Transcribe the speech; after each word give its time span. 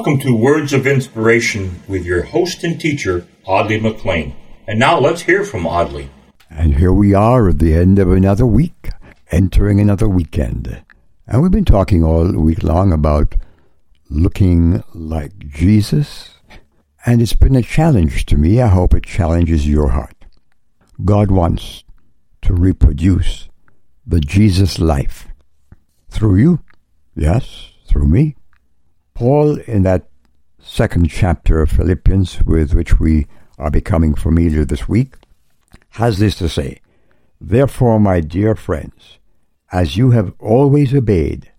Welcome 0.00 0.20
to 0.20 0.34
Words 0.34 0.72
of 0.72 0.86
Inspiration 0.86 1.82
with 1.86 2.06
your 2.06 2.22
host 2.22 2.64
and 2.64 2.80
teacher, 2.80 3.26
Audley 3.44 3.78
McLean. 3.78 4.34
And 4.66 4.78
now 4.78 4.98
let's 4.98 5.20
hear 5.20 5.44
from 5.44 5.66
Audley. 5.66 6.08
And 6.48 6.76
here 6.76 6.90
we 6.90 7.12
are 7.12 7.50
at 7.50 7.58
the 7.58 7.74
end 7.74 7.98
of 7.98 8.10
another 8.10 8.46
week, 8.46 8.88
entering 9.30 9.78
another 9.78 10.08
weekend. 10.08 10.82
And 11.26 11.42
we've 11.42 11.50
been 11.50 11.66
talking 11.66 12.02
all 12.02 12.32
week 12.32 12.62
long 12.62 12.94
about 12.94 13.34
looking 14.08 14.82
like 14.94 15.38
Jesus. 15.38 16.30
And 17.04 17.20
it's 17.20 17.34
been 17.34 17.54
a 17.54 17.60
challenge 17.60 18.24
to 18.24 18.38
me. 18.38 18.62
I 18.62 18.68
hope 18.68 18.94
it 18.94 19.04
challenges 19.04 19.68
your 19.68 19.90
heart. 19.90 20.24
God 21.04 21.30
wants 21.30 21.84
to 22.40 22.54
reproduce 22.54 23.50
the 24.06 24.20
Jesus 24.20 24.78
life 24.78 25.28
through 26.08 26.36
you. 26.36 26.60
Yes, 27.14 27.74
through 27.86 28.08
me. 28.08 28.36
Paul, 29.20 29.58
in 29.66 29.82
that 29.82 30.08
second 30.58 31.10
chapter 31.10 31.60
of 31.60 31.70
Philippians, 31.70 32.42
with 32.44 32.72
which 32.72 32.98
we 32.98 33.26
are 33.58 33.70
becoming 33.70 34.14
familiar 34.14 34.64
this 34.64 34.88
week, 34.88 35.14
has 35.90 36.16
this 36.16 36.36
to 36.36 36.48
say 36.48 36.80
Therefore, 37.38 38.00
my 38.00 38.20
dear 38.20 38.54
friends, 38.54 39.18
as 39.70 39.98
you 39.98 40.12
have 40.12 40.32
always 40.38 40.94
obeyed, 40.94 41.52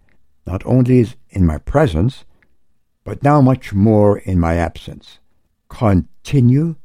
not 0.47 0.65
only 0.65 1.05
in 1.29 1.45
my 1.45 1.59
presence, 1.59 2.25
but 3.03 3.21
now 3.21 3.41
much 3.41 3.73
more 3.73 4.17
in 4.17 4.39
my 4.39 4.55
absence, 4.55 5.19
continue 5.69 6.77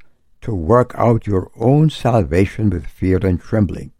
to 0.43 0.55
work 0.55 0.93
out 0.99 1.27
your 1.27 1.51
own 1.57 1.89
salvation 1.89 2.69
with 2.69 2.87
fear 2.87 3.17
and 3.27 3.41
trembling. 3.41 3.93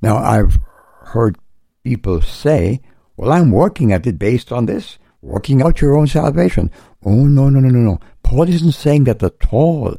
Now, 0.00 0.16
I've 0.16 0.58
heard 1.02 1.36
people 1.82 2.22
say, 2.22 2.80
Well, 3.14 3.30
I'm 3.30 3.50
working 3.50 3.92
at 3.92 4.06
it 4.06 4.18
based 4.18 4.50
on 4.50 4.64
this, 4.64 4.96
working 5.24 5.62
out 5.62 5.80
your 5.80 5.96
own 5.96 6.06
salvation. 6.06 6.70
Oh, 7.04 7.24
no, 7.24 7.48
no, 7.48 7.58
no, 7.60 7.68
no, 7.68 7.78
no. 7.78 8.00
Paul 8.22 8.48
isn't 8.48 8.72
saying 8.72 9.04
that 9.04 9.22
at 9.22 9.52
all. 9.52 9.96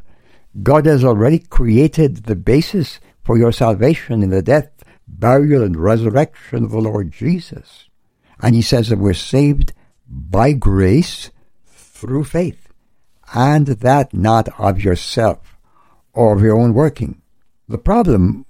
God 0.61 0.85
has 0.85 1.03
already 1.03 1.39
created 1.39 2.25
the 2.25 2.35
basis 2.35 2.99
for 3.23 3.37
your 3.37 3.51
salvation 3.51 4.23
in 4.23 4.29
the 4.29 4.41
death, 4.41 4.69
burial, 5.07 5.63
and 5.63 5.75
resurrection 5.75 6.63
of 6.63 6.71
the 6.71 6.79
Lord 6.79 7.11
Jesus. 7.11 7.89
And 8.39 8.55
he 8.55 8.61
says 8.61 8.89
that 8.89 8.99
we're 8.99 9.13
saved 9.13 9.73
by 10.07 10.53
grace 10.53 11.31
through 11.65 12.25
faith, 12.25 12.69
and 13.33 13.67
that 13.67 14.13
not 14.13 14.47
of 14.59 14.81
yourself 14.81 15.57
or 16.13 16.35
of 16.35 16.41
your 16.41 16.57
own 16.57 16.73
working. 16.73 17.21
The 17.67 17.77
problem 17.77 18.45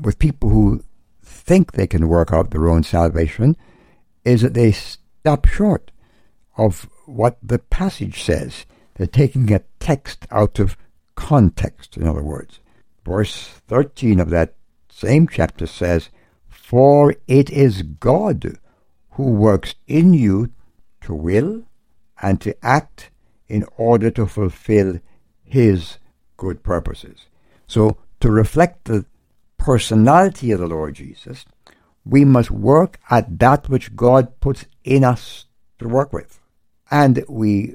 with 0.00 0.18
people 0.18 0.48
who 0.48 0.82
think 1.22 1.72
they 1.72 1.86
can 1.86 2.08
work 2.08 2.32
out 2.32 2.50
their 2.50 2.68
own 2.68 2.82
salvation 2.82 3.56
is 4.24 4.42
that 4.42 4.54
they 4.54 4.72
stop 4.72 5.46
short 5.46 5.90
of 6.56 6.88
what 7.04 7.38
the 7.42 7.58
passage 7.58 8.22
says. 8.22 8.66
They're 8.94 9.06
taking 9.06 9.52
a 9.52 9.62
text 9.78 10.26
out 10.30 10.58
of 10.58 10.76
context, 11.14 11.96
in 11.96 12.06
other 12.06 12.22
words. 12.22 12.60
Verse 13.04 13.48
13 13.68 14.20
of 14.20 14.30
that 14.30 14.54
same 14.90 15.28
chapter 15.28 15.66
says, 15.66 16.08
For 16.48 17.14
it 17.26 17.50
is 17.50 17.82
God 17.82 18.58
who 19.10 19.30
works 19.30 19.74
in 19.86 20.14
you 20.14 20.50
to 21.02 21.14
will 21.14 21.64
and 22.20 22.40
to 22.40 22.56
act 22.64 23.10
in 23.48 23.64
order 23.76 24.10
to 24.10 24.26
fulfill 24.26 25.00
his 25.44 25.98
good 26.36 26.62
purposes. 26.62 27.26
So, 27.66 27.98
to 28.20 28.30
reflect 28.30 28.84
the 28.84 29.04
personality 29.58 30.50
of 30.52 30.60
the 30.60 30.66
Lord 30.66 30.94
Jesus, 30.94 31.44
we 32.04 32.24
must 32.24 32.50
work 32.50 32.98
at 33.10 33.38
that 33.38 33.68
which 33.68 33.94
God 33.94 34.40
puts 34.40 34.66
in 34.84 35.04
us 35.04 35.46
to 35.78 35.88
work 35.88 36.12
with. 36.12 36.40
And 36.90 37.24
we, 37.28 37.74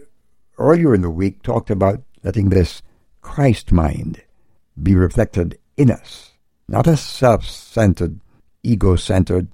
earlier 0.58 0.96
in 0.96 1.02
the 1.02 1.10
week, 1.10 1.44
talked 1.44 1.70
about 1.70 2.02
letting 2.24 2.50
this 2.50 2.82
Christ 3.22 3.72
mind 3.72 4.24
be 4.82 4.96
reflected 4.96 5.60
in 5.78 5.92
us, 5.92 6.32
not 6.68 6.88
a 6.88 6.98
self 6.98 7.46
centered, 7.46 8.20
ego 8.64 8.96
centered, 8.96 9.48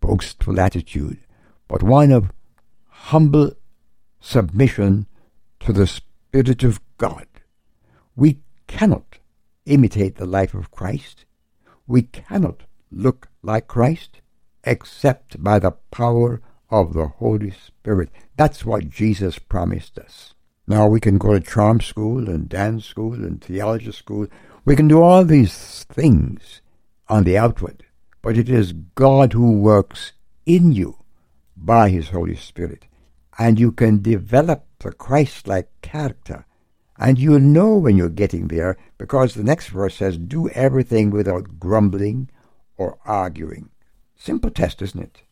boastful 0.00 0.60
attitude, 0.60 1.18
but 1.68 1.82
one 1.82 2.12
of 2.12 2.32
humble 2.88 3.52
submission 4.20 5.06
to 5.60 5.72
the 5.72 5.86
Spirit 5.86 6.62
of 6.62 6.80
God. 6.98 7.26
We 8.14 8.40
cannot 8.66 9.18
imitate 9.66 10.16
the 10.16 10.26
life 10.26 10.54
of 10.54 10.70
Christ. 10.70 11.24
We 11.86 12.02
cannot 12.02 12.62
look 12.90 13.28
like 13.42 13.66
Christ 13.66 14.20
except 14.64 15.42
by 15.42 15.58
the 15.58 15.72
power 15.90 16.40
of 16.72 16.94
the 16.94 17.06
Holy 17.06 17.50
Spirit. 17.50 18.08
That's 18.36 18.64
what 18.64 18.88
Jesus 18.88 19.38
promised 19.38 19.98
us. 19.98 20.34
Now 20.66 20.88
we 20.88 21.00
can 21.00 21.18
go 21.18 21.34
to 21.34 21.40
charm 21.40 21.80
school 21.82 22.30
and 22.30 22.48
dance 22.48 22.86
school 22.86 23.12
and 23.12 23.44
theology 23.44 23.92
school. 23.92 24.26
We 24.64 24.74
can 24.74 24.88
do 24.88 25.02
all 25.02 25.24
these 25.24 25.84
things 25.84 26.62
on 27.08 27.24
the 27.24 27.36
outward, 27.36 27.84
but 28.22 28.38
it 28.38 28.48
is 28.48 28.72
God 28.72 29.34
who 29.34 29.60
works 29.60 30.12
in 30.46 30.72
you 30.72 30.96
by 31.56 31.90
His 31.90 32.08
Holy 32.08 32.36
Spirit. 32.36 32.86
And 33.38 33.60
you 33.60 33.70
can 33.70 34.00
develop 34.00 34.64
the 34.78 34.92
Christ 34.92 35.46
like 35.46 35.68
character. 35.82 36.46
And 36.98 37.18
you'll 37.18 37.40
know 37.40 37.76
when 37.76 37.96
you're 37.96 38.08
getting 38.08 38.48
there 38.48 38.78
because 38.96 39.34
the 39.34 39.44
next 39.44 39.68
verse 39.68 39.96
says, 39.96 40.16
Do 40.16 40.48
everything 40.50 41.10
without 41.10 41.58
grumbling 41.58 42.30
or 42.78 42.98
arguing. 43.04 43.70
Simple 44.16 44.50
test, 44.50 44.80
isn't 44.80 45.02
it? 45.02 45.22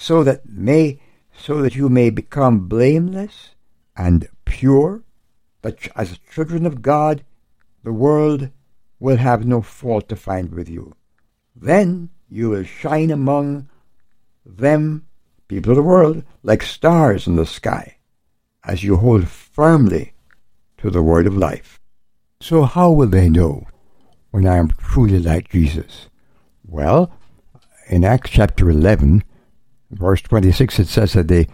So 0.00 0.22
that 0.22 0.48
may 0.48 1.00
so 1.36 1.60
that 1.62 1.74
you 1.74 1.88
may 1.88 2.10
become 2.10 2.68
blameless 2.68 3.54
and 3.96 4.28
pure, 4.44 5.02
that 5.62 5.88
as 5.96 6.18
children 6.32 6.66
of 6.66 6.82
God, 6.82 7.24
the 7.82 7.92
world 7.92 8.50
will 9.00 9.16
have 9.16 9.44
no 9.44 9.60
fault 9.60 10.08
to 10.08 10.16
find 10.16 10.52
with 10.52 10.68
you. 10.68 10.94
Then 11.54 12.10
you 12.28 12.50
will 12.50 12.64
shine 12.64 13.10
among 13.10 13.68
them, 14.44 15.06
people 15.48 15.72
of 15.72 15.76
the 15.76 15.82
world, 15.82 16.24
like 16.42 16.62
stars 16.62 17.26
in 17.26 17.36
the 17.36 17.46
sky, 17.46 17.98
as 18.64 18.82
you 18.82 18.96
hold 18.96 19.28
firmly 19.28 20.12
to 20.78 20.90
the 20.90 21.02
word 21.02 21.26
of 21.26 21.36
life. 21.36 21.80
So 22.40 22.62
how 22.62 22.90
will 22.92 23.08
they 23.08 23.28
know 23.28 23.66
when 24.30 24.46
I 24.46 24.56
am 24.56 24.70
truly 24.70 25.18
like 25.18 25.50
Jesus? 25.50 26.08
Well, 26.64 27.12
in 27.88 28.04
Acts 28.04 28.30
chapter 28.30 28.70
11, 28.70 29.24
verse 29.90 30.20
26, 30.22 30.78
it 30.80 30.88
says 30.88 31.12
that 31.14 31.28
the 31.28 31.46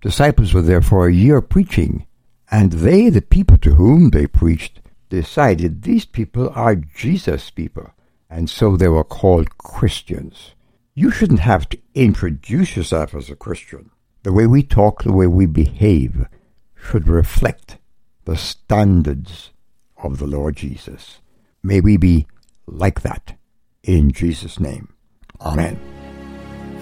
disciples 0.00 0.54
were 0.54 0.62
there 0.62 0.82
for 0.82 1.06
a 1.06 1.12
year 1.12 1.40
preaching, 1.40 2.06
and 2.50 2.72
they, 2.72 3.08
the 3.08 3.22
people 3.22 3.58
to 3.58 3.74
whom 3.74 4.10
they 4.10 4.26
preached, 4.26 4.80
decided 5.08 5.82
these 5.82 6.04
people 6.04 6.50
are 6.54 6.74
Jesus 6.74 7.50
people, 7.50 7.90
and 8.28 8.50
so 8.50 8.76
they 8.76 8.88
were 8.88 9.04
called 9.04 9.58
Christians. 9.58 10.54
You 10.94 11.10
shouldn't 11.10 11.40
have 11.40 11.68
to 11.70 11.78
introduce 11.94 12.76
yourself 12.76 13.14
as 13.14 13.30
a 13.30 13.36
Christian. 13.36 13.90
The 14.22 14.32
way 14.32 14.46
we 14.46 14.62
talk, 14.62 15.02
the 15.02 15.12
way 15.12 15.26
we 15.26 15.46
behave, 15.46 16.26
should 16.74 17.08
reflect 17.08 17.78
the 18.24 18.36
standards 18.36 19.50
of 20.02 20.18
the 20.18 20.26
Lord 20.26 20.56
Jesus. 20.56 21.20
May 21.62 21.80
we 21.80 21.96
be 21.96 22.26
like 22.66 23.02
that 23.02 23.36
in 23.82 24.10
Jesus' 24.10 24.58
name. 24.58 24.92
Amen. 25.40 25.95